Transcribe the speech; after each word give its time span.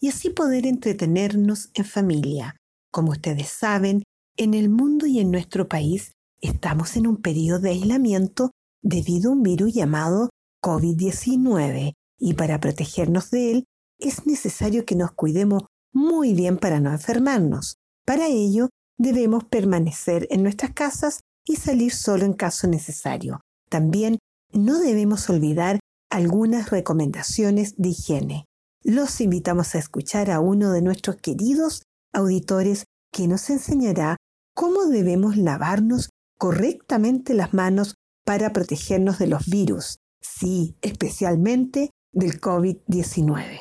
y 0.00 0.08
así 0.08 0.30
poder 0.30 0.66
entretenernos 0.66 1.70
en 1.74 1.84
familia. 1.84 2.56
Como 2.90 3.12
ustedes 3.12 3.48
saben, 3.48 4.02
en 4.36 4.54
el 4.54 4.68
mundo 4.68 5.06
y 5.06 5.18
en 5.18 5.30
nuestro 5.30 5.68
país 5.68 6.12
estamos 6.40 6.96
en 6.96 7.06
un 7.06 7.16
periodo 7.16 7.60
de 7.60 7.70
aislamiento 7.70 8.52
debido 8.82 9.30
a 9.30 9.32
un 9.34 9.42
virus 9.42 9.74
llamado 9.74 10.30
COVID-19 10.62 11.94
y 12.18 12.34
para 12.34 12.60
protegernos 12.60 13.30
de 13.30 13.50
él 13.50 13.64
es 13.98 14.26
necesario 14.26 14.84
que 14.84 14.94
nos 14.94 15.12
cuidemos 15.12 15.64
muy 15.92 16.34
bien 16.34 16.58
para 16.58 16.80
no 16.80 16.92
enfermarnos. 16.92 17.76
Para 18.06 18.28
ello, 18.28 18.68
debemos 18.96 19.44
permanecer 19.44 20.26
en 20.30 20.42
nuestras 20.42 20.72
casas 20.72 21.20
y 21.44 21.56
salir 21.56 21.92
solo 21.92 22.24
en 22.24 22.34
caso 22.34 22.68
necesario. 22.68 23.40
También 23.68 24.18
no 24.52 24.78
debemos 24.78 25.28
olvidar 25.28 25.80
algunas 26.10 26.70
recomendaciones 26.70 27.74
de 27.76 27.88
higiene 27.88 28.44
los 28.88 29.20
invitamos 29.20 29.74
a 29.74 29.78
escuchar 29.78 30.30
a 30.30 30.40
uno 30.40 30.72
de 30.72 30.80
nuestros 30.80 31.16
queridos 31.16 31.82
auditores 32.14 32.86
que 33.12 33.28
nos 33.28 33.50
enseñará 33.50 34.16
cómo 34.54 34.86
debemos 34.86 35.36
lavarnos 35.36 36.08
correctamente 36.38 37.34
las 37.34 37.52
manos 37.52 37.96
para 38.24 38.54
protegernos 38.54 39.18
de 39.18 39.26
los 39.26 39.44
virus, 39.46 39.98
sí, 40.22 40.74
especialmente 40.80 41.90
del 42.12 42.40
COVID-19. 42.40 43.60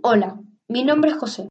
Hola, 0.00 0.40
mi 0.68 0.84
nombre 0.84 1.10
es 1.10 1.18
José. 1.18 1.50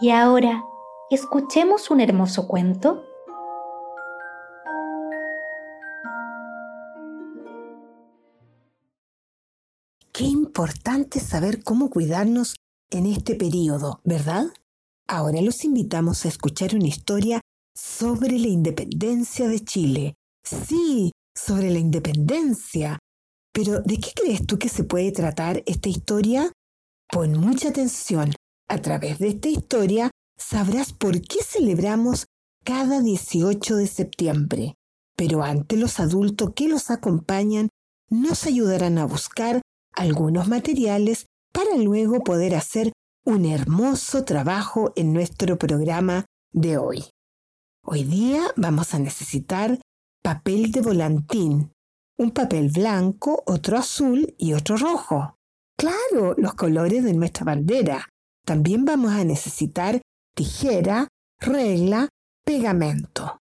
Y 0.00 0.10
ahora, 0.10 0.64
escuchemos 1.10 1.90
un 1.90 2.00
hermoso 2.00 2.48
cuento. 2.48 3.04
Qué 10.12 10.24
importante 10.24 11.20
saber 11.20 11.62
cómo 11.62 11.90
cuidarnos 11.90 12.56
en 12.90 13.06
este 13.06 13.34
periodo, 13.34 14.00
¿verdad? 14.04 14.46
Ahora 15.08 15.40
los 15.40 15.64
invitamos 15.64 16.24
a 16.24 16.28
escuchar 16.28 16.74
una 16.74 16.88
historia 16.88 17.40
sobre 17.74 18.38
la 18.38 18.48
independencia 18.48 19.48
de 19.48 19.60
Chile. 19.60 20.14
Sí, 20.44 21.12
sobre 21.34 21.70
la 21.70 21.78
independencia. 21.78 22.98
Pero, 23.52 23.80
¿de 23.80 23.98
qué 23.98 24.10
crees 24.14 24.46
tú 24.46 24.58
que 24.58 24.68
se 24.68 24.84
puede 24.84 25.12
tratar 25.12 25.62
esta 25.66 25.88
historia? 25.88 26.50
Pon 27.10 27.38
mucha 27.38 27.68
atención 27.68 28.32
a 28.72 28.80
través 28.80 29.18
de 29.18 29.28
esta 29.28 29.50
historia 29.50 30.10
sabrás 30.38 30.94
por 30.94 31.20
qué 31.20 31.42
celebramos 31.44 32.24
cada 32.64 33.02
18 33.02 33.76
de 33.76 33.86
septiembre. 33.86 34.74
Pero 35.14 35.42
antes 35.42 35.78
los 35.78 36.00
adultos 36.00 36.54
que 36.56 36.68
los 36.68 36.90
acompañan 36.90 37.68
nos 38.08 38.46
ayudarán 38.46 38.96
a 38.96 39.04
buscar 39.04 39.60
algunos 39.94 40.48
materiales 40.48 41.26
para 41.52 41.76
luego 41.76 42.20
poder 42.20 42.54
hacer 42.54 42.92
un 43.26 43.44
hermoso 43.44 44.24
trabajo 44.24 44.94
en 44.96 45.12
nuestro 45.12 45.58
programa 45.58 46.24
de 46.50 46.78
hoy. 46.78 47.04
Hoy 47.84 48.04
día 48.04 48.42
vamos 48.56 48.94
a 48.94 48.98
necesitar 48.98 49.78
papel 50.22 50.72
de 50.72 50.80
volantín, 50.80 51.72
un 52.16 52.30
papel 52.30 52.70
blanco, 52.70 53.42
otro 53.44 53.76
azul 53.76 54.34
y 54.38 54.54
otro 54.54 54.78
rojo. 54.78 55.34
Claro, 55.76 56.34
los 56.38 56.54
colores 56.54 57.04
de 57.04 57.12
nuestra 57.12 57.44
bandera. 57.44 58.08
También 58.44 58.84
vamos 58.84 59.12
a 59.12 59.24
necesitar 59.24 60.02
tijera, 60.34 61.08
regla, 61.38 62.08
pegamento. 62.44 63.38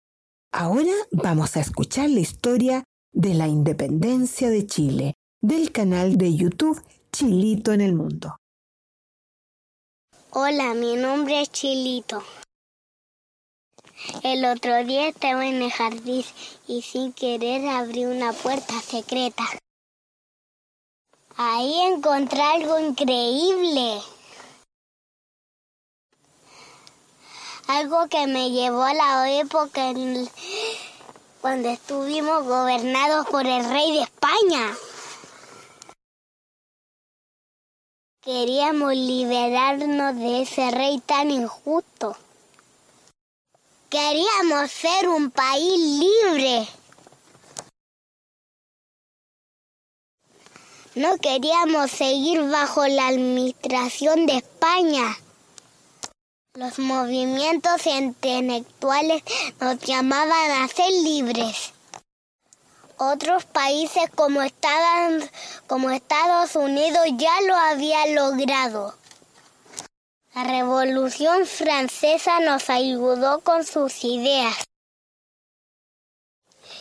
Ahora 0.54 0.94
vamos 1.12 1.58
a 1.58 1.60
escuchar 1.60 2.10
la 2.10 2.22
historia 2.22 2.84
de 3.12 3.34
la 3.34 3.48
independencia 3.48 4.50
de 4.50 4.66
Chile 4.66 5.14
del 5.42 5.72
canal 5.74 6.18
de 6.18 6.34
YouTube 6.36 6.82
Chilito 7.12 7.74
en 7.74 7.82
el 7.82 7.94
Mundo. 7.94 8.38
Hola, 10.32 10.74
mi 10.74 10.96
nombre 10.96 11.42
es 11.42 11.52
Chilito. 11.52 12.24
El 14.24 14.46
otro 14.46 14.84
día 14.86 15.09
estaba 15.09 15.46
en 15.46 15.62
el 15.62 15.72
jardín 15.72 16.24
y 16.68 16.82
sin 16.82 17.14
querer 17.14 17.68
abrí 17.68 18.06
una 18.06 18.34
puerta 18.34 18.80
secreta. 18.82 19.44
Ahí 21.38 21.82
encontré 21.82 22.41
algo 22.41 22.80
increíble. 22.80 24.02
Algo 27.67 28.08
que 28.09 28.28
me 28.28 28.52
llevó 28.52 28.84
a 28.84 28.94
la 28.94 29.32
época 29.32 29.91
cuando 31.41 31.70
estuvimos 31.70 32.44
gobernados 32.46 33.28
por 33.28 33.46
el 33.46 33.70
rey 33.70 33.91
de 33.94 34.03
España. 34.03 34.76
Queríamos 38.22 38.94
liberarnos 38.96 40.16
de 40.16 40.41
ese 40.41 40.72
rey 40.72 41.00
tan 41.00 41.29
injusto. 41.29 42.17
Queríamos 43.90 44.72
ser 44.72 45.08
un 45.08 45.29
país 45.29 45.79
libre. 45.79 46.67
No 50.96 51.17
queríamos 51.17 51.91
seguir 51.91 52.41
bajo 52.50 52.88
la 52.88 53.09
administración 53.09 54.26
de 54.26 54.38
España. 54.38 55.17
Los 56.55 56.79
movimientos 56.79 57.85
intelectuales 57.85 59.23
nos 59.59 59.78
llamaban 59.79 60.52
a 60.52 60.67
ser 60.69 60.90
libres. 60.90 61.73
Otros 62.96 63.43
países 63.43 64.09
como, 64.16 64.41
Estados 64.41 66.55
Unidos 66.55 67.03
ya 67.17 67.41
lo 67.41 67.57
habían 67.57 68.16
logrado. 68.16 68.96
La 70.34 70.46
Revolución 70.46 71.46
Francesa 71.46 72.40
nos 72.40 72.69
ayudó 72.69 73.41
con 73.41 73.66
sus 73.66 74.05
ideas. 74.05 74.55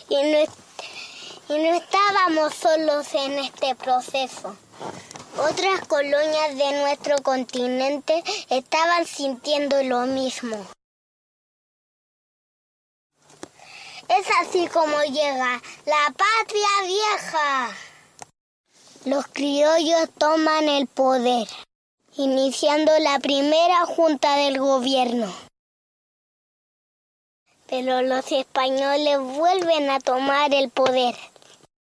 Y 0.08 0.14
no, 0.14 0.38
y 1.48 1.58
no 1.58 1.74
estábamos 1.74 2.54
solos 2.54 3.12
en 3.12 3.40
este 3.40 3.74
proceso. 3.74 4.56
Otras 5.36 5.80
colonias 5.88 6.56
de 6.56 6.80
nuestro 6.80 7.16
continente 7.22 8.22
estaban 8.50 9.04
sintiendo 9.04 9.82
lo 9.82 10.06
mismo. 10.06 10.56
Es 14.08 14.26
así 14.40 14.68
como 14.68 15.02
llega 15.02 15.60
la 15.86 16.14
patria 16.16 16.68
vieja. 16.86 17.76
Los 19.06 19.26
criollos 19.26 20.08
toman 20.16 20.68
el 20.68 20.86
poder, 20.86 21.48
iniciando 22.16 22.96
la 23.00 23.18
primera 23.18 23.86
junta 23.86 24.36
del 24.36 24.60
gobierno. 24.60 25.34
Pero 27.66 28.02
los 28.02 28.30
españoles 28.30 29.18
vuelven 29.18 29.90
a 29.90 29.98
tomar 29.98 30.54
el 30.54 30.70
poder. 30.70 31.16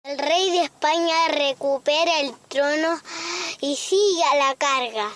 El 0.07 0.17
rey 0.19 0.51
de 0.51 0.63
España 0.63 1.27
recupera 1.27 2.21
el 2.21 2.33
trono 2.47 2.97
y 3.59 3.75
sigue 3.75 4.23
a 4.23 4.35
la 4.37 4.55
carga. 4.55 5.11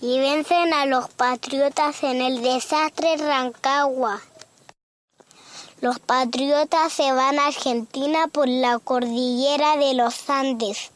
Y 0.00 0.20
vencen 0.20 0.72
a 0.72 0.86
los 0.86 1.08
patriotas 1.08 2.04
en 2.04 2.22
el 2.22 2.40
desastre 2.40 3.16
Rancagua. 3.16 4.22
Los 5.80 5.98
patriotas 5.98 6.92
se 6.92 7.12
van 7.12 7.40
a 7.40 7.48
Argentina 7.48 8.28
por 8.28 8.46
la 8.46 8.78
cordillera 8.78 9.76
de 9.76 9.94
los 9.94 10.30
Andes. 10.30 10.92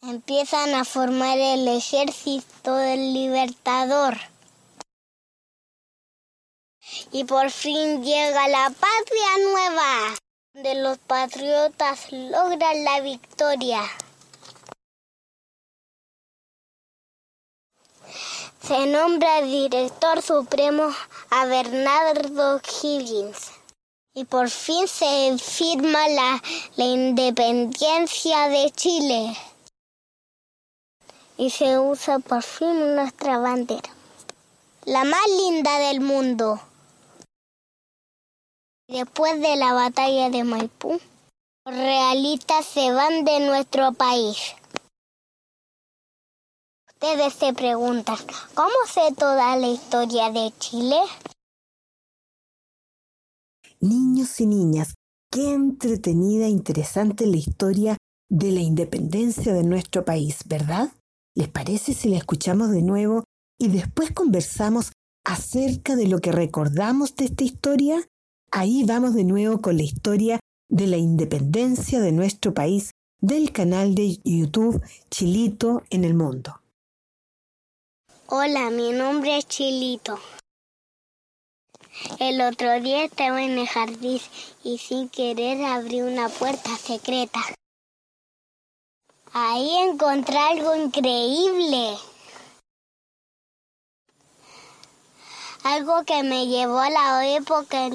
Empiezan 0.00 0.74
a 0.74 0.86
formar 0.86 1.36
el 1.36 1.68
ejército 1.68 2.74
del 2.76 3.12
libertador. 3.12 4.16
Y 7.12 7.24
por 7.24 7.50
fin 7.50 8.02
llega 8.02 8.48
la 8.48 8.70
patria 8.70 9.50
nueva, 9.50 10.14
donde 10.54 10.74
los 10.74 10.98
patriotas 10.98 12.12
logran 12.12 12.84
la 12.84 13.00
victoria. 13.00 13.80
Se 18.62 18.86
nombra 18.86 19.40
director 19.40 20.20
supremo 20.20 20.90
a 21.30 21.46
Bernardo 21.46 22.60
Higgins 22.60 23.50
y 24.12 24.24
por 24.24 24.50
fin 24.50 24.86
se 24.86 25.38
firma 25.38 26.06
la, 26.08 26.42
la, 26.76 26.84
independencia 26.84 28.48
de 28.48 28.70
Chile 28.72 29.34
y 31.38 31.48
se 31.48 31.78
usa 31.78 32.18
por 32.18 32.42
fin 32.42 32.94
nuestra 32.94 33.38
bandera, 33.38 33.90
la 34.84 35.04
más 35.04 35.26
linda 35.28 35.78
del 35.78 36.02
mundo. 36.02 36.60
Después 38.88 39.40
de 39.40 39.56
la 39.56 39.72
batalla 39.72 40.28
de 40.30 40.44
Maipú, 40.44 41.00
los 41.64 41.76
realistas 41.76 42.66
se 42.66 42.92
van 42.92 43.24
de 43.24 43.40
nuestro 43.40 43.92
país. 43.92 44.54
Ustedes 46.88 47.32
se 47.34 47.52
preguntan, 47.52 48.16
¿cómo 48.54 48.70
sé 48.86 49.14
toda 49.16 49.56
la 49.56 49.68
historia 49.68 50.30
de 50.30 50.52
Chile? 50.58 50.96
Niños 53.80 54.40
y 54.40 54.46
niñas, 54.46 54.94
qué 55.30 55.52
entretenida 55.52 56.46
e 56.46 56.50
interesante 56.50 57.26
la 57.26 57.36
historia 57.36 57.96
de 58.30 58.52
la 58.52 58.60
independencia 58.60 59.52
de 59.52 59.64
nuestro 59.64 60.04
país, 60.04 60.38
¿verdad? 60.46 60.92
¿Les 61.34 61.48
parece 61.48 61.94
si 61.94 62.08
la 62.08 62.16
escuchamos 62.16 62.70
de 62.70 62.82
nuevo 62.82 63.24
y 63.58 63.68
después 63.68 64.12
conversamos 64.12 64.92
acerca 65.24 65.96
de 65.96 66.08
lo 66.08 66.20
que 66.20 66.32
recordamos 66.32 67.14
de 67.16 67.24
esta 67.26 67.44
historia? 67.44 68.06
Ahí 68.54 68.84
vamos 68.84 69.14
de 69.14 69.24
nuevo 69.24 69.62
con 69.62 69.78
la 69.78 69.82
historia 69.82 70.38
de 70.68 70.86
la 70.86 70.98
independencia 70.98 72.00
de 72.00 72.12
nuestro 72.12 72.52
país 72.52 72.90
del 73.18 73.50
canal 73.50 73.94
de 73.94 74.18
YouTube 74.24 74.82
Chilito 75.10 75.84
en 75.88 76.04
el 76.04 76.12
Mundo. 76.12 76.60
Hola, 78.26 78.68
mi 78.68 78.92
nombre 78.92 79.38
es 79.38 79.48
Chilito. 79.48 80.18
El 82.18 82.42
otro 82.42 82.78
día 82.82 83.04
estaba 83.04 83.42
en 83.42 83.56
el 83.56 83.66
jardín 83.66 84.20
y 84.62 84.76
sin 84.76 85.08
querer 85.08 85.64
abrí 85.64 86.02
una 86.02 86.28
puerta 86.28 86.76
secreta. 86.76 87.40
Ahí 89.32 89.70
encontré 89.78 90.36
algo 90.36 90.76
increíble. 90.76 91.96
Algo 95.64 96.04
que 96.04 96.24
me 96.24 96.48
llevó 96.48 96.80
a 96.80 96.90
la 96.90 97.26
época 97.28 97.88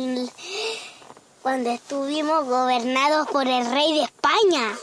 cuando 1.41 1.69
estuvimos 1.69 2.45
gobernados 2.45 3.27
por 3.27 3.45
el 3.45 3.69
rey 3.69 3.93
de 3.93 4.03
España. 4.03 4.77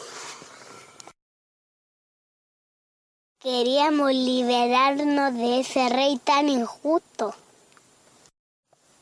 Queríamos 3.39 4.13
liberarnos 4.13 5.35
de 5.35 5.61
ese 5.61 5.89
rey 5.89 6.19
tan 6.19 6.51
injusto. 6.51 7.35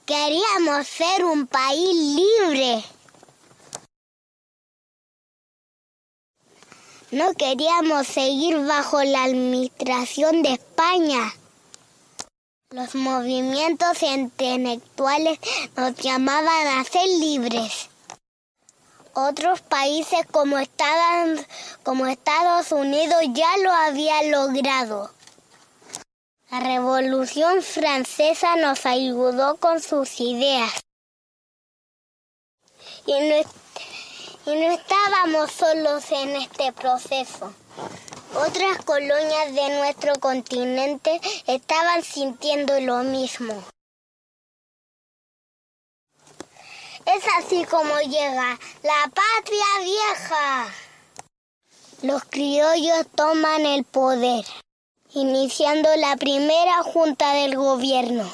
Queríamos 0.07 0.87
ser 0.87 1.25
un 1.25 1.49
país 1.49 1.95
libre. 1.95 2.85
No 7.11 7.35
queríamos 7.35 8.07
seguir 8.07 8.65
bajo 8.65 9.03
la 9.03 9.25
administración 9.25 10.43
de 10.43 10.53
España. 10.53 11.33
Los 12.73 12.95
movimientos 12.95 14.03
intelectuales 14.03 15.39
nos 15.77 15.95
llamaban 15.97 16.69
a 16.69 16.83
ser 16.85 17.07
libres. 17.07 17.91
Otros 19.13 19.61
países 19.61 20.21
como, 20.31 20.57
Estados 20.57 22.73
Unidos 22.73 23.21
ya 23.35 23.59
lo 23.59 23.71
habían 23.71 24.31
logrado. 24.31 25.11
La 26.51 26.61
Revolución 26.61 27.63
Francesa 27.63 28.57
nos 28.57 28.87
ayudó 28.87 29.59
con 29.59 29.83
sus 29.83 30.19
ideas. 30.19 30.73
Y 33.05 33.13
no, 33.13 33.37
y 34.47 34.57
no 34.57 34.73
estábamos 34.73 35.53
solos 35.53 36.11
en 36.11 36.37
este 36.37 36.73
proceso. 36.73 37.53
Otras 38.35 38.83
colonias 38.87 39.55
de 39.55 39.77
nuestro 39.77 40.15
continente 40.15 41.21
estaban 41.47 42.03
sintiendo 42.03 42.81
lo 42.81 43.03
mismo. 43.03 43.63
Es 47.05 47.25
así 47.37 47.65
como 47.67 47.99
llega 48.01 48.59
la 48.83 49.11
patria 49.13 49.67
vieja. 49.83 50.75
Los 52.03 52.25
criollos 52.25 53.07
toman 53.15 53.67
el 53.67 53.85
poder, 53.85 54.47
iniciando 55.13 55.95
la 55.97 56.17
primera 56.17 56.83
junta 56.85 57.35
del 57.35 57.57
gobierno. 57.57 58.31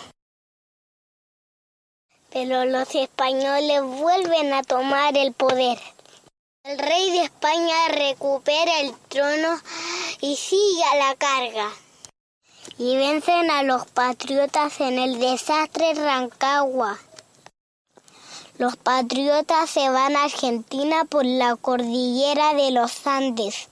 Pero 2.31 2.67
los 2.67 2.95
españoles 2.95 3.83
vuelven 3.83 4.53
a 4.53 4.63
tomar 4.63 5.17
el 5.17 5.33
poder. 5.33 5.79
El 6.69 6.79
rey 6.79 7.11
de 7.13 7.23
España 7.23 7.89
recupera 7.89 8.81
el 8.81 8.95
trono 9.09 9.59
y 10.21 10.37
sigue 10.37 10.85
a 10.93 10.97
la 10.97 11.15
carga. 11.15 11.71
Y 12.77 12.95
vencen 12.95 13.51
a 13.51 13.63
los 13.63 13.87
patriotas 13.87 14.79
en 14.83 14.99
el 14.99 15.19
desastre 15.19 15.95
Rancagua. 15.95 16.99
Los 18.59 18.77
patriotas 18.77 19.71
se 19.71 19.89
van 19.89 20.15
a 20.15 20.25
Argentina 20.25 21.07
por 21.07 21.25
la 21.25 21.57
cordillera 21.57 22.53
de 22.53 22.71
los 22.73 23.07
Andes. 23.07 23.69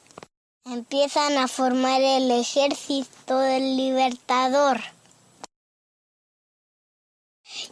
Empiezan 0.64 1.36
a 1.36 1.48
formar 1.48 2.00
el 2.00 2.30
ejército 2.30 3.38
del 3.40 3.76
libertador. 3.76 4.80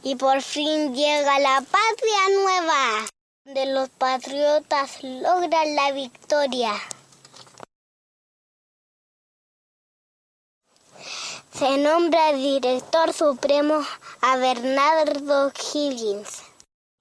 Y 0.02 0.16
por 0.16 0.43
fin 0.43 0.95
llega 0.95 1.38
la 1.38 1.62
patria 1.62 2.43
nueva, 2.43 3.07
donde 3.44 3.66
los 3.66 3.90
patriotas 3.90 5.02
logran 5.02 5.74
la 5.74 5.92
victoria. 5.92 6.72
Se 11.52 11.76
nombra 11.76 12.32
director 12.32 13.12
supremo 13.12 13.84
a 14.22 14.36
Bernardo 14.36 15.52
Higgins 15.52 16.42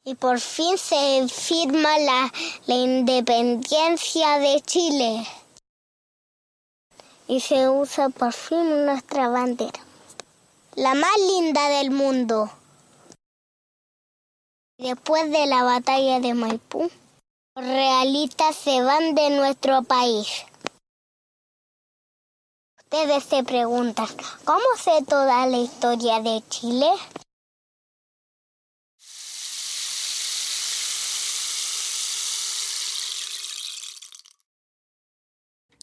y 0.03 0.15
por 0.15 0.39
fin 0.41 0.77
se 0.77 1.25
firma 1.29 1.97
la, 1.99 2.33
la, 2.65 2.75
independencia 2.75 4.37
de 4.39 4.61
Chile 4.61 5.25
y 7.27 7.39
se 7.39 7.69
usa 7.69 8.09
por 8.09 8.33
fin 8.33 8.85
nuestra 8.85 9.29
bandera, 9.29 9.79
la 10.75 10.93
más 10.93 11.17
linda 11.19 11.69
del 11.69 11.91
mundo. 11.91 12.51
Después 14.79 15.31
de 15.31 15.45
la 15.45 15.63
batalla 15.63 16.19
de 16.19 16.33
Maipú, 16.33 16.89
Los 17.55 17.65
realistas 17.65 18.55
se 18.55 18.81
van 18.81 19.13
de 19.13 19.29
nuestro 19.29 19.83
país. 19.83 20.27
Ustedes 22.79 23.23
se 23.23 23.43
preguntan, 23.43 24.07
¿cómo 24.43 24.65
sé 24.83 25.05
toda 25.07 25.45
la 25.45 25.57
historia 25.59 26.19
de 26.21 26.41
Chile? 26.49 26.87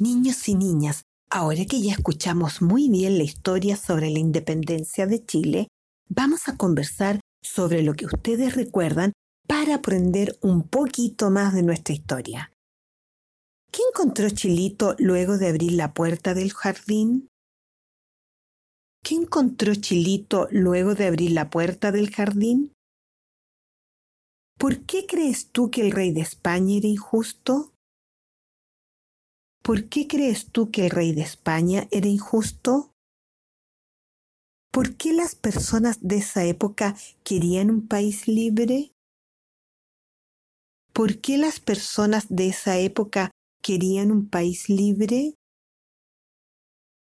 Niños 0.00 0.48
y 0.48 0.56
niñas, 0.56 1.02
ahora 1.30 1.64
que 1.64 1.80
ya 1.80 1.92
escuchamos 1.92 2.60
muy 2.60 2.88
bien 2.88 3.18
la 3.18 3.24
historia 3.24 3.76
sobre 3.76 4.10
la 4.10 4.18
independencia 4.18 5.06
de 5.06 5.24
Chile, 5.24 5.68
vamos 6.08 6.48
a 6.48 6.56
conversar 6.56 7.20
sobre 7.42 7.82
lo 7.82 7.94
que 7.94 8.06
ustedes 8.06 8.54
recuerdan 8.54 9.12
para 9.46 9.76
aprender 9.76 10.38
un 10.42 10.68
poquito 10.68 11.30
más 11.30 11.54
de 11.54 11.62
nuestra 11.62 11.94
historia. 11.94 12.52
¿Qué 13.72 13.82
encontró 13.88 14.28
Chilito 14.30 14.96
luego 14.98 15.38
de 15.38 15.48
abrir 15.48 15.72
la 15.72 15.94
puerta 15.94 16.34
del 16.34 16.52
jardín? 16.52 17.28
¿Qué 19.02 19.14
encontró 19.14 19.74
Chilito 19.74 20.48
luego 20.50 20.94
de 20.94 21.06
abrir 21.06 21.32
la 21.32 21.50
puerta 21.50 21.92
del 21.92 22.10
jardín? 22.10 22.72
¿Por 24.58 24.84
qué 24.84 25.06
crees 25.06 25.50
tú 25.50 25.70
que 25.70 25.80
el 25.80 25.92
rey 25.92 26.12
de 26.12 26.20
España 26.20 26.76
era 26.76 26.88
injusto? 26.88 27.72
¿Por 29.62 29.88
qué 29.88 30.06
crees 30.06 30.50
tú 30.50 30.70
que 30.70 30.86
el 30.86 30.90
rey 30.90 31.12
de 31.14 31.22
España 31.22 31.88
era 31.90 32.08
injusto? 32.08 32.92
¿Por 34.72 34.96
qué 34.96 35.12
las 35.12 35.34
personas 35.34 35.98
de 36.00 36.18
esa 36.18 36.44
época 36.44 36.96
querían 37.24 37.70
un 37.70 37.88
país 37.88 38.28
libre? 38.28 38.92
¿Por 40.92 41.20
qué 41.20 41.38
las 41.38 41.58
personas 41.58 42.26
de 42.28 42.48
esa 42.48 42.78
época 42.78 43.32
querían 43.64 44.12
un 44.12 44.28
país 44.30 44.68
libre? 44.68 45.34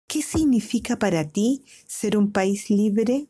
¿Qué 0.08 0.22
significa 0.22 0.98
para 0.98 1.28
ti 1.28 1.64
ser 1.86 2.16
un 2.16 2.32
país 2.32 2.70
libre? 2.70 3.28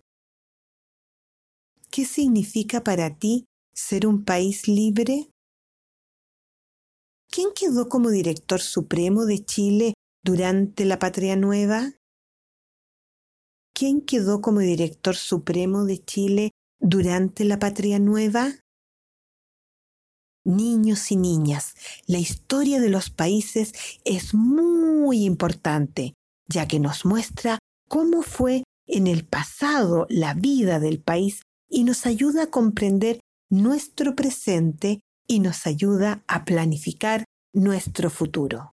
¿Qué 1.90 2.06
significa 2.06 2.82
para 2.82 3.18
ti 3.18 3.44
ser 3.74 4.06
un 4.06 4.24
país 4.24 4.68
libre? 4.68 5.28
¿Quién 7.30 7.50
quedó 7.54 7.90
como 7.90 8.08
director 8.08 8.62
supremo 8.62 9.26
de 9.26 9.44
Chile 9.44 9.92
durante 10.24 10.86
la 10.86 10.98
Patria 10.98 11.36
Nueva? 11.36 11.92
¿Quién 13.76 14.02
quedó 14.02 14.40
como 14.40 14.60
director 14.60 15.16
supremo 15.16 15.84
de 15.84 15.98
Chile 15.98 16.52
durante 16.78 17.44
la 17.44 17.58
Patria 17.58 17.98
Nueva? 17.98 18.52
Niños 20.44 21.10
y 21.10 21.16
niñas, 21.16 21.74
la 22.06 22.18
historia 22.18 22.80
de 22.80 22.88
los 22.88 23.10
países 23.10 23.72
es 24.04 24.32
muy 24.32 25.24
importante, 25.24 26.14
ya 26.48 26.68
que 26.68 26.78
nos 26.78 27.04
muestra 27.04 27.58
cómo 27.88 28.22
fue 28.22 28.62
en 28.86 29.08
el 29.08 29.26
pasado 29.26 30.06
la 30.08 30.34
vida 30.34 30.78
del 30.78 31.00
país 31.00 31.42
y 31.68 31.82
nos 31.82 32.06
ayuda 32.06 32.44
a 32.44 32.50
comprender 32.50 33.18
nuestro 33.50 34.14
presente 34.14 35.00
y 35.26 35.40
nos 35.40 35.66
ayuda 35.66 36.22
a 36.28 36.44
planificar 36.44 37.24
nuestro 37.52 38.08
futuro. 38.08 38.70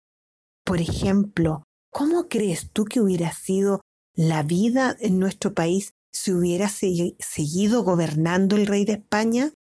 Por 0.63 0.79
ejemplo, 0.79 1.63
¿cómo 1.91 2.27
crees 2.27 2.69
tú 2.71 2.85
que 2.85 3.01
hubiera 3.01 3.33
sido 3.33 3.81
la 4.15 4.43
vida 4.43 4.95
en 4.99 5.19
nuestro 5.19 5.53
país 5.53 5.93
si 6.11 6.31
hubiera 6.31 6.69
seguido 6.69 7.83
gobernando 7.83 8.55
el 8.55 8.67
rey 8.67 8.85
de 8.85 8.93
España? 8.93 9.53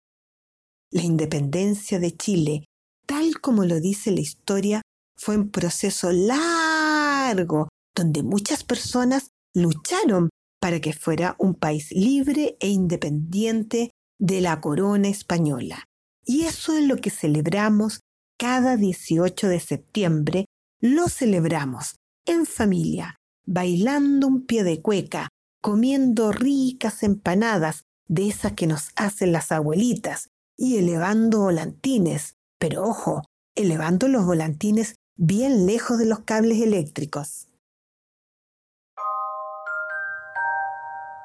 La 0.90 1.02
independencia 1.02 1.98
de 1.98 2.16
Chile, 2.16 2.64
tal 3.06 3.40
como 3.40 3.64
lo 3.64 3.80
dice 3.80 4.10
la 4.10 4.20
historia, 4.20 4.82
fue 5.16 5.36
un 5.36 5.50
proceso 5.50 6.10
largo 6.12 7.68
donde 7.94 8.22
muchas 8.22 8.64
personas 8.64 9.28
lucharon 9.54 10.30
para 10.60 10.80
que 10.80 10.92
fuera 10.92 11.36
un 11.38 11.54
país 11.54 11.90
libre 11.90 12.56
e 12.60 12.68
independiente 12.68 13.90
de 14.18 14.40
la 14.40 14.60
corona 14.60 15.08
española. 15.08 15.84
Y 16.24 16.42
eso 16.42 16.76
es 16.76 16.84
lo 16.84 16.96
que 16.96 17.10
celebramos 17.10 18.00
cada 18.38 18.76
18 18.76 19.48
de 19.48 19.60
septiembre. 19.60 20.44
Lo 20.80 21.08
celebramos 21.08 21.96
en 22.26 22.46
familia, 22.46 23.16
bailando 23.48 24.26
un 24.26 24.44
pie 24.44 24.62
de 24.62 24.82
cueca, 24.82 25.30
comiendo 25.62 26.32
ricas 26.32 27.02
empanadas 27.02 27.84
de 28.06 28.28
esas 28.28 28.52
que 28.52 28.66
nos 28.66 28.90
hacen 28.94 29.32
las 29.32 29.50
abuelitas 29.52 30.28
y 30.54 30.76
elevando 30.76 31.40
volantines, 31.40 32.36
pero 32.58 32.84
ojo, 32.84 33.22
elevando 33.56 34.06
los 34.06 34.26
volantines 34.26 34.96
bien 35.16 35.64
lejos 35.66 35.98
de 35.98 36.04
los 36.04 36.20
cables 36.20 36.60
eléctricos. 36.60 37.48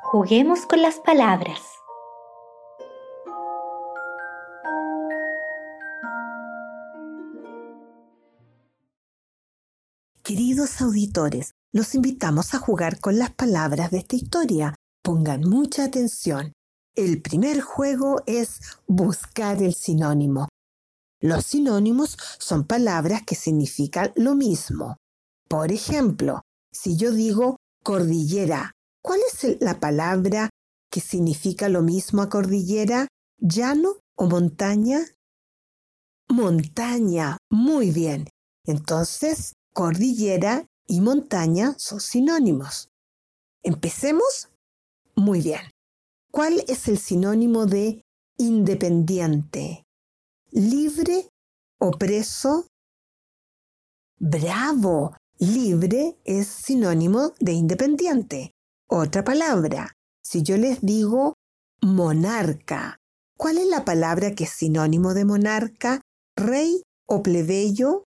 Juguemos 0.03 0.65
con 0.65 0.82
las 0.82 1.00
palabras. 1.00 1.73
Queridos 10.53 10.81
auditores, 10.81 11.55
los 11.72 11.95
invitamos 11.95 12.53
a 12.53 12.60
jugar 12.60 13.00
con 13.00 13.17
las 13.17 13.33
palabras 13.33 13.89
de 13.89 13.98
esta 13.98 14.15
historia. 14.15 14.75
Pongan 15.01 15.41
mucha 15.41 15.83
atención. 15.83 16.53
El 16.95 17.24
primer 17.24 17.62
juego 17.62 18.22
es 18.27 18.60
buscar 18.86 19.63
el 19.63 19.74
sinónimo. 19.74 20.50
Los 21.19 21.48
sinónimos 21.48 22.19
son 22.38 22.67
palabras 22.67 23.24
que 23.25 23.33
significan 23.33 24.12
lo 24.15 24.36
mismo. 24.36 24.98
Por 25.50 25.72
ejemplo, 25.72 26.43
si 26.72 26.98
yo 26.98 27.10
digo 27.10 27.57
cordillera, 27.83 28.74
¿cuál 29.01 29.22
es 29.22 29.60
la 29.60 29.79
palabra 29.79 30.51
que 30.91 31.01
significa 31.01 31.67
lo 31.67 31.81
mismo 31.81 32.22
a 32.22 32.29
cordillera? 32.29 33.07
¿Llano 33.39 33.95
o 34.15 34.27
montaña? 34.27 35.00
Montaña, 36.29 37.39
muy 37.50 37.89
bien. 37.89 38.29
Entonces, 38.67 39.53
Cordillera 39.74 40.68
y 40.88 41.01
montaña 41.01 41.74
son 41.80 42.00
sinónimos. 42.00 42.89
¿Empecemos? 43.63 44.50
Muy 45.15 45.42
bien. 45.42 45.62
¿Cuál 46.32 46.63
es 46.68 46.88
el 46.88 47.00
sinónimo 47.00 47.65
de 47.65 48.03
independiente? 48.38 49.84
¿Libre 50.51 51.30
o 51.80 51.92
preso? 51.92 52.68
Bravo. 54.20 55.15
Libre 55.39 56.18
es 56.24 56.48
sinónimo 56.48 57.34
de 57.39 57.53
independiente. 57.53 58.51
Otra 58.88 59.24
palabra. 59.24 59.94
Si 60.24 60.44
yo 60.44 60.58
les 60.58 60.82
digo 60.82 61.34
monarca, 61.82 62.98
¿cuál 63.38 63.58
es 63.58 63.68
la 63.68 63.84
palabra 63.84 64.36
que 64.36 64.44
es 64.44 64.51
sinónimo 64.51 65.15
de 65.15 65.25
monarca? 65.25 66.01
¿Rey 66.36 66.84
o 67.08 67.24
plebeyo? 67.24 68.03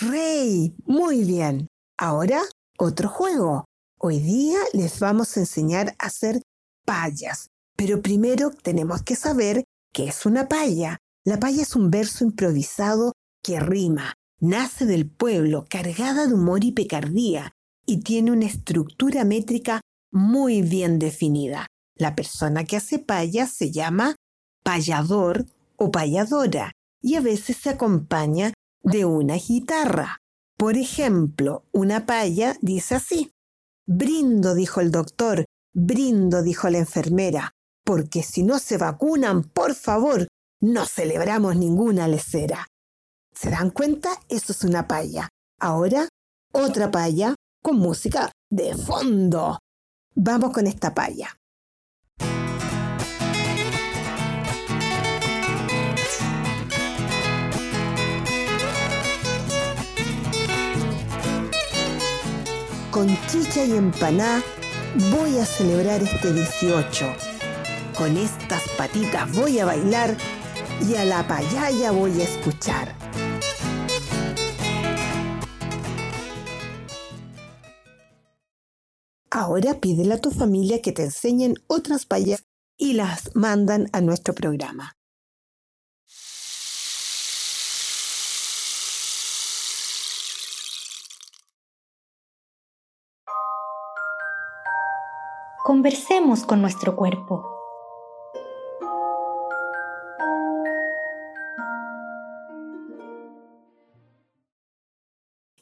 Rey, 0.00 0.74
muy 0.84 1.24
bien. 1.24 1.68
Ahora, 1.96 2.42
otro 2.78 3.08
juego. 3.08 3.64
Hoy 3.98 4.18
día 4.18 4.58
les 4.74 5.00
vamos 5.00 5.36
a 5.36 5.40
enseñar 5.40 5.96
a 5.98 6.06
hacer 6.06 6.42
payas. 6.84 7.48
Pero 7.76 8.02
primero 8.02 8.50
tenemos 8.50 9.02
que 9.02 9.16
saber 9.16 9.64
qué 9.94 10.08
es 10.08 10.26
una 10.26 10.48
paya. 10.48 10.98
La 11.24 11.40
paya 11.40 11.62
es 11.62 11.74
un 11.76 11.90
verso 11.90 12.24
improvisado 12.24 13.12
que 13.42 13.58
rima, 13.58 14.12
nace 14.38 14.84
del 14.84 15.08
pueblo, 15.08 15.64
cargada 15.68 16.26
de 16.26 16.34
humor 16.34 16.62
y 16.64 16.72
picardía, 16.72 17.52
y 17.86 18.00
tiene 18.00 18.32
una 18.32 18.46
estructura 18.46 19.24
métrica 19.24 19.80
muy 20.12 20.60
bien 20.60 20.98
definida. 20.98 21.68
La 21.96 22.14
persona 22.14 22.64
que 22.64 22.76
hace 22.76 22.98
payas 22.98 23.50
se 23.50 23.70
llama 23.70 24.14
payador 24.62 25.46
o 25.76 25.90
payadora 25.90 26.72
y 27.00 27.14
a 27.14 27.20
veces 27.20 27.56
se 27.56 27.70
acompaña 27.70 28.52
de 28.86 29.04
una 29.04 29.34
guitarra. 29.34 30.20
Por 30.56 30.76
ejemplo, 30.76 31.64
una 31.72 32.06
paya 32.06 32.56
dice 32.62 32.94
así. 32.94 33.32
Brindo, 33.86 34.54
dijo 34.54 34.80
el 34.80 34.90
doctor, 34.90 35.44
brindo, 35.74 36.42
dijo 36.42 36.70
la 36.70 36.78
enfermera, 36.78 37.52
porque 37.84 38.22
si 38.22 38.42
no 38.42 38.58
se 38.58 38.78
vacunan, 38.78 39.42
por 39.42 39.74
favor, 39.74 40.28
no 40.60 40.86
celebramos 40.86 41.56
ninguna 41.56 42.08
lecera. 42.08 42.66
¿Se 43.34 43.50
dan 43.50 43.70
cuenta? 43.70 44.10
Esto 44.28 44.52
es 44.52 44.64
una 44.64 44.88
paya. 44.88 45.28
Ahora, 45.60 46.08
otra 46.52 46.90
paya 46.90 47.34
con 47.62 47.76
música 47.76 48.30
de 48.50 48.74
fondo. 48.74 49.58
Vamos 50.14 50.52
con 50.52 50.66
esta 50.66 50.94
paya. 50.94 51.36
Con 62.90 63.08
chicha 63.26 63.64
y 63.64 63.72
empaná 63.72 64.42
voy 65.10 65.38
a 65.38 65.44
celebrar 65.44 66.02
este 66.02 66.32
18. 66.32 67.06
Con 67.96 68.16
estas 68.16 68.62
patitas 68.76 69.30
voy 69.32 69.58
a 69.58 69.64
bailar 69.64 70.16
y 70.86 70.94
a 70.94 71.04
la 71.04 71.26
payaya 71.26 71.90
voy 71.90 72.20
a 72.20 72.24
escuchar. 72.24 72.94
Ahora 79.30 79.80
pídele 79.80 80.14
a 80.14 80.20
tu 80.20 80.30
familia 80.30 80.80
que 80.80 80.92
te 80.92 81.04
enseñen 81.04 81.54
otras 81.66 82.06
payas 82.06 82.44
y 82.78 82.94
las 82.94 83.34
mandan 83.34 83.88
a 83.92 84.00
nuestro 84.00 84.34
programa. 84.34 84.96
Conversemos 95.66 96.44
con 96.44 96.62
nuestro 96.62 96.94
cuerpo. 96.94 97.44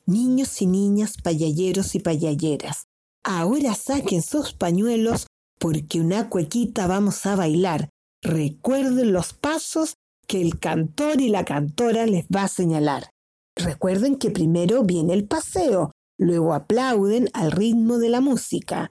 Niños 0.05 0.61
y 0.61 0.67
niñas, 0.67 1.15
payalleros 1.23 1.95
y 1.95 2.01
payalleras, 2.01 2.85
ahora 3.25 3.75
saquen 3.75 4.21
sus 4.21 4.53
pañuelos 4.53 5.27
porque 5.59 6.03
una 6.03 6.29
cuequita 6.29 6.87
vamos 6.87 7.25
a 7.25 7.35
bailar. 7.35 7.89
Recuerden 8.21 9.15
los 9.15 9.33
pasos 9.33 9.95
que 10.27 10.43
el 10.43 10.59
cantor 10.59 11.23
y 11.23 11.31
la 11.31 11.47
cantora 11.47 12.05
les 12.05 12.27
va 12.27 12.43
a 12.43 12.49
señalar. 12.49 13.09
Recuerden 13.57 14.17
que 14.17 14.31
primero 14.31 14.83
viene 14.83 15.15
el 15.15 15.27
paseo, 15.27 15.93
luego 16.19 16.53
aplauden 16.53 17.31
al 17.33 17.53
ritmo 17.53 17.97
de 17.97 18.11
la 18.11 18.21
música. 18.21 18.91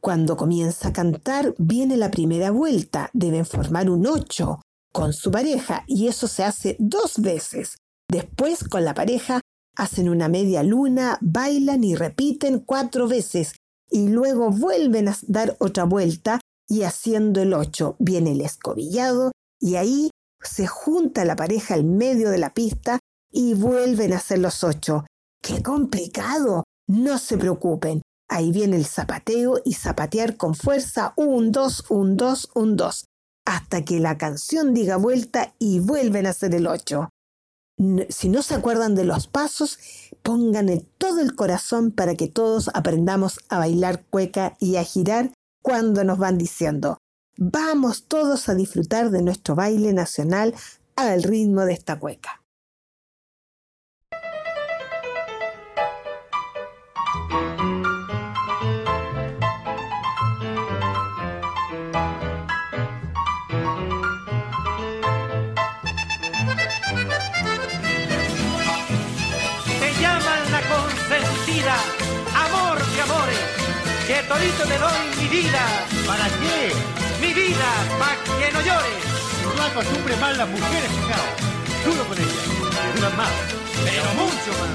Cuando 0.00 0.36
comienza 0.36 0.88
a 0.88 0.92
cantar, 0.92 1.54
viene 1.58 1.96
la 1.96 2.10
primera 2.10 2.50
vuelta. 2.50 3.10
Deben 3.12 3.44
formar 3.44 3.90
un 3.90 4.06
ocho 4.06 4.60
con 4.92 5.12
su 5.12 5.30
pareja 5.30 5.84
y 5.86 6.08
eso 6.08 6.28
se 6.28 6.44
hace 6.44 6.76
dos 6.78 7.18
veces. 7.18 7.76
Después, 8.10 8.64
con 8.64 8.84
la 8.84 8.94
pareja, 8.94 9.40
hacen 9.76 10.08
una 10.08 10.28
media 10.28 10.62
luna, 10.62 11.18
bailan 11.20 11.84
y 11.84 11.94
repiten 11.94 12.60
cuatro 12.60 13.08
veces 13.08 13.54
y 13.90 14.08
luego 14.08 14.50
vuelven 14.50 15.08
a 15.08 15.16
dar 15.26 15.56
otra 15.60 15.84
vuelta 15.84 16.40
y 16.68 16.82
haciendo 16.82 17.40
el 17.40 17.54
ocho 17.54 17.96
viene 17.98 18.32
el 18.32 18.40
escobillado 18.40 19.32
y 19.60 19.76
ahí 19.76 20.10
se 20.42 20.66
junta 20.66 21.24
la 21.24 21.36
pareja 21.36 21.74
al 21.74 21.84
medio 21.84 22.30
de 22.30 22.38
la 22.38 22.54
pista 22.54 22.98
y 23.30 23.54
vuelven 23.54 24.12
a 24.12 24.16
hacer 24.16 24.38
los 24.38 24.62
ocho. 24.64 25.04
¡Qué 25.42 25.62
complicado! 25.62 26.64
No 26.86 27.18
se 27.18 27.36
preocupen, 27.36 28.02
Ahí 28.28 28.52
viene 28.52 28.76
el 28.76 28.84
zapateo 28.84 29.60
y 29.64 29.74
zapatear 29.74 30.36
con 30.36 30.54
fuerza 30.54 31.14
un, 31.16 31.50
dos, 31.50 31.84
un, 31.88 32.16
dos, 32.16 32.50
un, 32.54 32.76
dos, 32.76 33.06
hasta 33.46 33.84
que 33.84 34.00
la 34.00 34.18
canción 34.18 34.74
diga 34.74 34.96
vuelta 34.96 35.54
y 35.58 35.80
vuelven 35.80 36.26
a 36.26 36.30
hacer 36.30 36.54
el 36.54 36.66
ocho. 36.66 37.08
Si 38.08 38.28
no 38.28 38.42
se 38.42 38.54
acuerdan 38.54 38.94
de 38.94 39.04
los 39.04 39.28
pasos, 39.28 39.78
pónganle 40.22 40.84
todo 40.98 41.20
el 41.20 41.34
corazón 41.34 41.90
para 41.90 42.16
que 42.16 42.28
todos 42.28 42.70
aprendamos 42.74 43.40
a 43.48 43.58
bailar 43.58 44.04
cueca 44.10 44.56
y 44.60 44.76
a 44.76 44.84
girar 44.84 45.32
cuando 45.62 46.04
nos 46.04 46.18
van 46.18 46.38
diciendo, 46.38 46.98
vamos 47.38 48.04
todos 48.08 48.48
a 48.48 48.54
disfrutar 48.54 49.10
de 49.10 49.22
nuestro 49.22 49.54
baile 49.54 49.92
nacional 49.92 50.54
al 50.96 51.22
ritmo 51.22 51.64
de 51.64 51.72
esta 51.72 51.98
cueca. 51.98 52.42
Todito 74.38 74.64
te 74.64 74.78
doy 74.78 75.00
mi 75.20 75.28
vida. 75.28 75.62
¿Para 76.06 76.26
qué? 76.40 76.72
Mi 77.20 77.34
vida, 77.34 77.68
para 77.98 78.16
que 78.38 78.52
no 78.52 78.60
llores. 78.60 79.02
No 79.56 79.62
acostumbre 79.62 80.16
mal 80.16 80.36
las 80.38 80.48
mujeres, 80.48 80.90
fijado. 80.90 81.28
Duro 81.84 82.04
con 82.08 82.18
ellas, 82.18 82.44
que 82.82 82.98
duran 82.98 83.16
más. 83.16 83.30
Pero 83.84 84.04
mucho 84.14 84.50
más. 84.60 84.70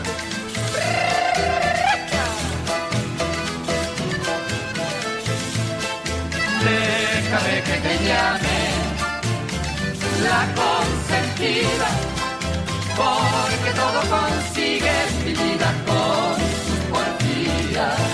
Déjame 6.63 7.56
que 7.67 7.76
te 7.86 7.93
llame 8.06 8.60
la 10.23 10.41
consentida, 10.62 11.89
porque 12.95 13.69
todo 13.76 13.99
consigues 14.15 15.13
mi 15.26 15.32
vida 15.34 15.69
con 15.86 16.36
tus 16.38 16.80
porfías 16.91 18.12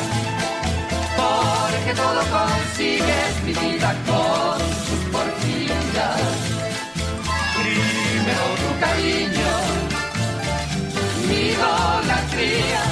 que 1.89 1.95
todo 1.95 2.21
consigues 2.37 3.33
mi 3.45 3.53
vida 3.53 3.95
con 4.05 4.59
sus 4.85 5.01
porfías. 5.13 6.21
Primero 7.59 8.45
tu 8.61 8.69
cariño, 8.85 9.51
mi 11.27 11.39
idolatría, 11.53 12.83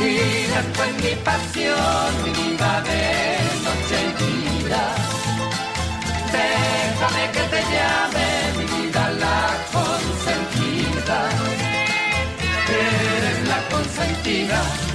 y 0.00 0.14
después 0.54 0.90
mi 1.04 1.14
pasión, 1.28 2.08
mi 2.24 2.30
vida 2.40 2.70
de 2.88 3.04
noche 3.66 3.98
y 4.06 4.12
día. 4.22 4.84
Déjame 6.36 7.24
que 7.34 7.42
te 7.52 7.60
llame 7.72 8.28
mi 8.56 8.64
vida 8.74 9.02
la 9.22 9.40
consentida. 9.74 11.18
Eres 12.68 13.48
la 13.48 13.60
consentida 13.68 14.91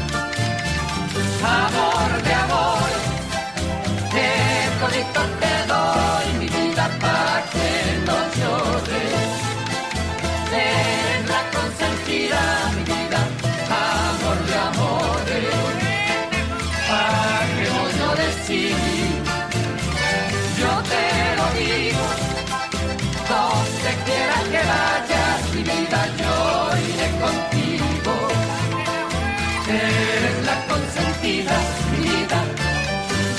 Eres 29.69 30.45
la 30.45 30.65
consentida, 30.65 31.57
mi 31.91 31.97
vida, 32.07 32.41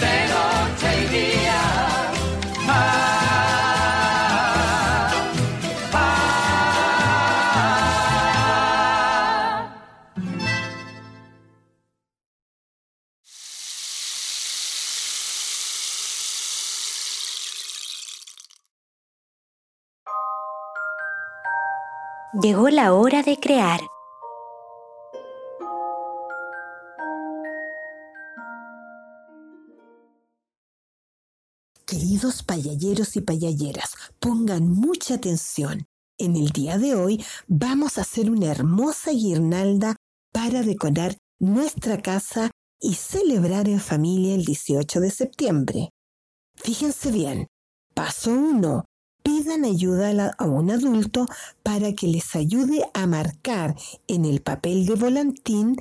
de 0.01 0.15
noche 0.29 0.89
y 1.01 1.07
día. 1.17 2.09
Llegó 22.43 22.69
la 22.69 22.93
hora 22.93 23.23
de 23.23 23.41
crear. 23.41 23.81
Queridos 31.99 32.45
payalleros 32.45 33.17
y 33.17 33.23
payalleras, 33.23 33.91
pongan 34.21 34.71
mucha 34.71 35.15
atención. 35.15 35.89
En 36.17 36.37
el 36.37 36.51
día 36.51 36.79
de 36.79 36.95
hoy 36.95 37.25
vamos 37.49 37.99
a 37.99 38.03
hacer 38.03 38.31
una 38.31 38.53
hermosa 38.53 39.11
guirnalda 39.11 39.97
para 40.33 40.63
decorar 40.63 41.17
nuestra 41.41 42.01
casa 42.01 42.53
y 42.81 42.95
celebrar 42.95 43.69
en 43.69 43.81
familia 43.81 44.37
el 44.37 44.45
18 44.45 45.01
de 45.01 45.11
septiembre. 45.11 45.91
Fíjense 46.55 47.11
bien. 47.11 47.49
Paso 47.97 48.31
1. 48.31 48.85
Pidan 49.25 49.65
ayuda 49.65 50.37
a 50.39 50.45
un 50.45 50.71
adulto 50.71 51.27
para 51.65 51.95
que 51.95 52.07
les 52.07 52.37
ayude 52.37 52.89
a 52.95 53.09
marcar 53.09 53.75
en 54.07 54.25
el 54.25 54.41
papel 54.41 54.87
de 54.87 54.95
volantín 54.95 55.77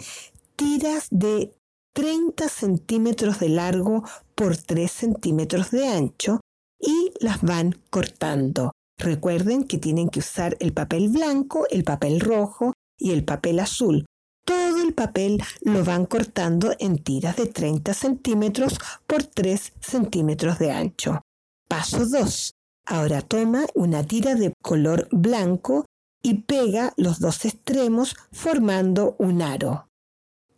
tiras 0.56 1.10
de 1.12 1.57
30 1.98 2.48
centímetros 2.48 3.40
de 3.40 3.50
largo 3.50 4.04
por 4.36 4.56
3 4.56 4.92
centímetros 4.92 5.72
de 5.72 5.88
ancho 5.88 6.42
y 6.80 7.12
las 7.20 7.42
van 7.42 7.74
cortando. 7.90 8.72
Recuerden 9.00 9.64
que 9.64 9.80
tienen 9.80 10.10
que 10.10 10.20
usar 10.20 10.56
el 10.60 10.74
papel 10.74 11.10
blanco, 11.10 11.66
el 11.72 11.84
papel 11.84 12.20
rojo 12.20 12.74
y 13.00 13.14
el 13.14 13.26
papel 13.26 13.58
azul. 13.60 14.06
Todo 14.46 14.84
el 14.84 14.94
papel 14.94 15.42
lo 15.62 15.84
van 15.84 16.06
cortando 16.06 16.72
en 16.78 17.00
tiras 17.00 17.36
de 17.36 17.48
30 17.48 17.96
centímetros 17.96 18.78
por 19.08 19.24
3 19.24 19.74
centímetros 19.82 20.60
de 20.60 20.72
ancho. 20.72 21.22
Paso 21.68 22.06
2. 22.06 22.52
Ahora 22.86 23.24
toma 23.24 23.66
una 23.74 24.04
tira 24.04 24.36
de 24.36 24.54
color 24.62 25.08
blanco 25.12 25.86
y 26.22 26.44
pega 26.44 26.94
los 26.96 27.20
dos 27.20 27.44
extremos 27.46 28.16
formando 28.32 29.16
un 29.18 29.42
aro. 29.42 29.87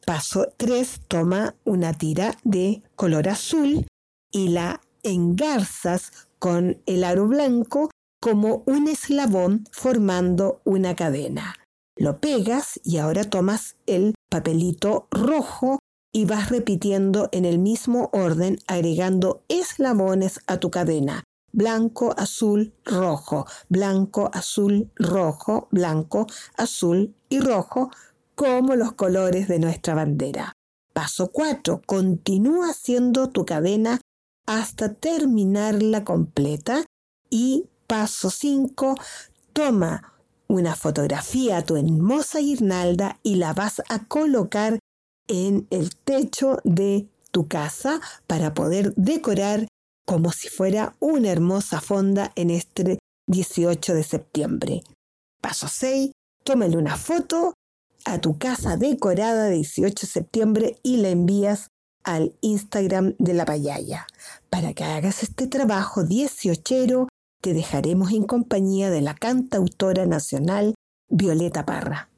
Paso 0.09 0.51
3. 0.57 1.01
Toma 1.07 1.53
una 1.65 1.93
tira 1.93 2.35
de 2.43 2.81
color 2.95 3.29
azul 3.29 3.85
y 4.31 4.47
la 4.47 4.81
engarzas 5.03 6.11
con 6.39 6.81
el 6.87 7.03
aro 7.03 7.27
blanco 7.27 7.91
como 8.19 8.63
un 8.65 8.87
eslabón 8.87 9.65
formando 9.71 10.61
una 10.63 10.95
cadena. 10.95 11.53
Lo 11.95 12.19
pegas 12.19 12.79
y 12.83 12.97
ahora 12.97 13.23
tomas 13.23 13.75
el 13.85 14.15
papelito 14.31 15.07
rojo 15.11 15.77
y 16.11 16.25
vas 16.25 16.49
repitiendo 16.49 17.29
en 17.31 17.45
el 17.45 17.59
mismo 17.59 18.09
orden 18.11 18.57
agregando 18.65 19.43
eslabones 19.47 20.39
a 20.47 20.57
tu 20.57 20.71
cadena. 20.71 21.23
Blanco, 21.51 22.15
azul, 22.17 22.73
rojo, 22.83 23.45
blanco, 23.69 24.31
azul, 24.33 24.89
rojo, 24.95 25.67
blanco, 25.69 26.25
azul 26.57 27.15
y 27.29 27.39
rojo, 27.39 27.91
como 28.39 28.77
los 28.77 28.93
colores 28.93 29.49
de 29.49 29.59
nuestra 29.59 29.95
bandera. 29.95 30.53
Paso 30.93 31.29
4. 31.29 31.81
Continúa 31.85 32.69
haciendo 32.69 33.27
tu 33.27 33.45
cadena 33.45 33.99
hasta 34.45 34.93
terminarla 34.93 36.05
completa. 36.05 36.85
Y 37.29 37.65
paso 37.85 38.29
5. 38.29 38.95
Toma 39.51 40.13
una 40.47 40.77
fotografía 40.77 41.57
a 41.57 41.63
tu 41.63 41.75
hermosa 41.75 42.39
guirnalda 42.39 43.19
y 43.23 43.35
la 43.35 43.51
vas 43.51 43.81
a 43.89 44.05
colocar 44.05 44.79
en 45.27 45.67
el 45.69 45.97
techo 45.97 46.59
de 46.63 47.09
tu 47.31 47.49
casa 47.49 47.99
para 48.25 48.53
poder 48.53 48.95
decorar 48.95 49.67
como 50.05 50.31
si 50.31 50.47
fuera 50.47 50.95
una 51.01 51.29
hermosa 51.29 51.81
fonda 51.81 52.31
en 52.35 52.51
este 52.51 52.99
18 53.27 53.95
de 53.95 54.03
septiembre. 54.03 54.81
Paso 55.41 55.67
6. 55.67 56.11
Tómale 56.45 56.77
una 56.77 56.95
foto 56.95 57.53
a 58.13 58.21
tu 58.21 58.37
casa 58.37 58.77
decorada 58.77 59.45
de 59.45 59.55
18 59.55 60.05
de 60.05 60.11
septiembre 60.11 60.79
y 60.83 60.97
la 60.97 61.09
envías 61.09 61.69
al 62.03 62.33
Instagram 62.41 63.15
de 63.19 63.33
la 63.33 63.45
payaya. 63.45 64.07
Para 64.49 64.73
que 64.73 64.83
hagas 64.83 65.23
este 65.23 65.47
trabajo 65.47 66.03
18 66.03 67.07
te 67.41 67.53
dejaremos 67.53 68.11
en 68.11 68.23
compañía 68.23 68.89
de 68.89 69.01
la 69.01 69.13
cantautora 69.13 70.05
nacional 70.05 70.75
Violeta 71.09 71.65
Parra. 71.65 72.09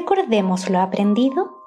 Recordemos 0.00 0.70
lo 0.70 0.80
aprendido. 0.80 1.58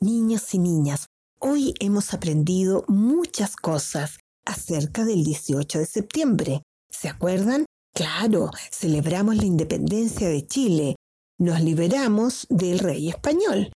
Niños 0.00 0.52
y 0.52 0.58
niñas, 0.58 1.06
hoy 1.38 1.72
hemos 1.80 2.12
aprendido 2.12 2.84
muchas 2.88 3.56
cosas 3.56 4.18
acerca 4.44 5.06
del 5.06 5.24
18 5.24 5.78
de 5.78 5.86
septiembre. 5.86 6.62
¿Se 6.90 7.08
acuerdan? 7.08 7.64
Claro, 7.94 8.50
celebramos 8.70 9.36
la 9.36 9.46
independencia 9.46 10.28
de 10.28 10.46
Chile. 10.46 10.96
Nos 11.38 11.62
liberamos 11.62 12.46
del 12.50 12.80
rey 12.80 13.08
español. 13.08 13.72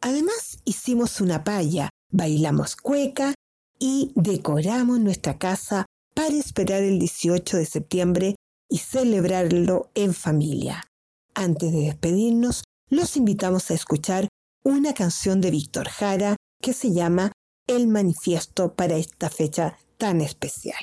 Además, 0.00 0.58
hicimos 0.64 1.20
una 1.20 1.44
palla, 1.44 1.90
bailamos 2.10 2.74
cueca 2.74 3.34
y 3.86 4.12
decoramos 4.14 4.98
nuestra 4.98 5.36
casa 5.36 5.84
para 6.14 6.34
esperar 6.34 6.82
el 6.82 6.98
18 6.98 7.58
de 7.58 7.66
septiembre 7.66 8.34
y 8.70 8.78
celebrarlo 8.78 9.90
en 9.94 10.14
familia. 10.14 10.84
Antes 11.34 11.70
de 11.70 11.80
despedirnos, 11.80 12.64
los 12.88 13.14
invitamos 13.18 13.70
a 13.70 13.74
escuchar 13.74 14.28
una 14.64 14.94
canción 14.94 15.42
de 15.42 15.50
Víctor 15.50 15.90
Jara 15.90 16.36
que 16.62 16.72
se 16.72 16.94
llama 16.94 17.32
El 17.68 17.86
manifiesto 17.86 18.72
para 18.72 18.96
esta 18.96 19.28
fecha 19.28 19.78
tan 19.98 20.22
especial. 20.22 20.82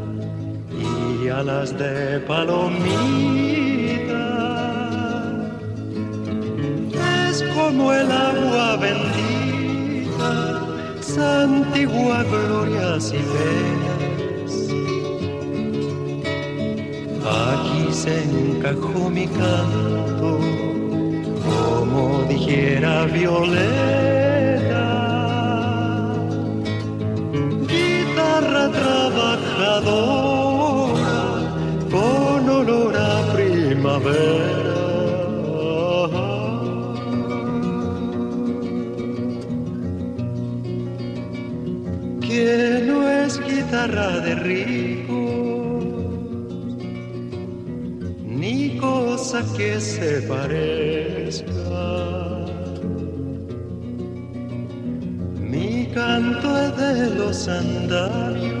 y 1.21 1.29
alas 1.29 1.77
de 1.77 2.19
palomita. 2.21 2.81
Es 7.29 7.43
como 7.55 7.93
el 7.93 8.11
agua 8.11 8.77
bendita, 8.77 10.31
santigua 11.01 12.23
glorias 12.23 13.13
y 13.13 13.21
penas. 13.33 14.53
Aquí 17.23 17.81
se 17.91 18.23
encajó 18.23 19.09
mi 19.09 19.27
canto, 19.27 20.39
como 21.45 22.23
dijera 22.27 23.05
Violeta. 23.05 23.61
Guitarra 27.67 28.65
trabajadora, 28.71 30.30
primavera. 34.01 34.81
Que 42.21 42.83
no 42.85 43.09
es 43.09 43.39
guitarra 43.39 44.19
de 44.21 44.35
rico, 44.35 45.79
ni 48.25 48.77
cosa 48.77 49.43
que 49.57 49.79
se 49.79 50.21
parezca. 50.21 51.51
Mi 55.39 55.87
canto 55.93 56.47
es 56.57 56.77
de 56.77 57.15
los 57.15 57.47
andarios 57.47 58.60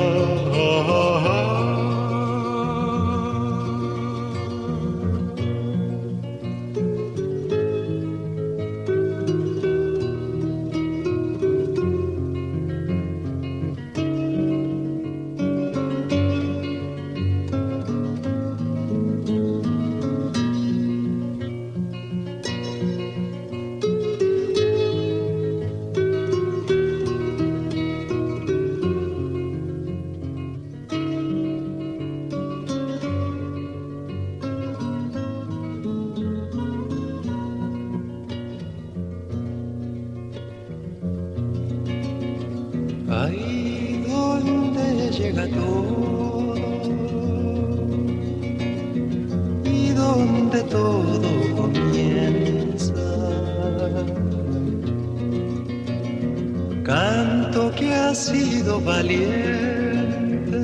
Ha 58.11 58.15
sido 58.15 58.81
valiente, 58.81 60.59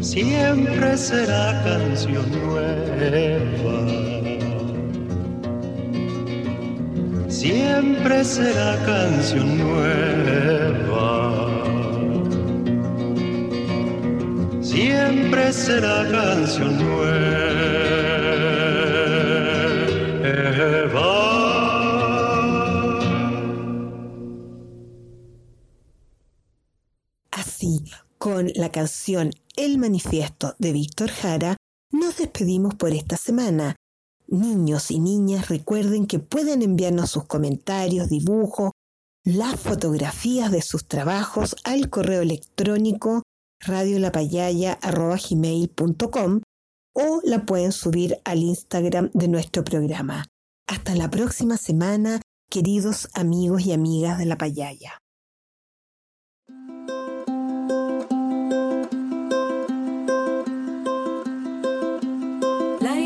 siempre 0.00 0.96
será 0.96 1.62
canción 1.64 2.26
nueva. 2.46 3.78
siempre 7.28 8.24
será 8.24 8.70
canción 8.86 9.58
nueva. 9.58 11.08
Siempre 14.62 15.52
será 15.52 16.08
canción 16.10 16.78
nueva. 16.78 18.07
La 28.54 28.70
canción 28.70 29.30
El 29.56 29.78
Manifiesto 29.78 30.54
de 30.58 30.72
Víctor 30.72 31.10
Jara, 31.10 31.56
nos 31.90 32.16
despedimos 32.16 32.74
por 32.74 32.92
esta 32.92 33.16
semana. 33.16 33.76
Niños 34.26 34.90
y 34.90 34.98
niñas, 35.00 35.48
recuerden 35.48 36.06
que 36.06 36.18
pueden 36.18 36.60
enviarnos 36.62 37.10
sus 37.10 37.24
comentarios, 37.24 38.10
dibujos, 38.10 38.72
las 39.24 39.58
fotografías 39.58 40.50
de 40.50 40.60
sus 40.62 40.86
trabajos 40.86 41.56
al 41.64 41.90
correo 41.90 42.22
electrónico 42.22 43.22
radiolapayaya.com 43.60 46.40
o 46.94 47.20
la 47.24 47.44
pueden 47.46 47.72
subir 47.72 48.18
al 48.24 48.38
Instagram 48.38 49.10
de 49.14 49.28
nuestro 49.28 49.64
programa. 49.64 50.26
Hasta 50.66 50.94
la 50.94 51.10
próxima 51.10 51.56
semana, 51.56 52.20
queridos 52.50 53.08
amigos 53.14 53.64
y 53.66 53.72
amigas 53.72 54.18
de 54.18 54.26
la 54.26 54.36
Payaya. 54.36 54.98